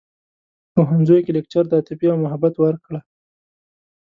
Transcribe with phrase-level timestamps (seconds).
[0.73, 2.99] په پوهنځیوکې لکچر د عاطفې او محبت ورکړی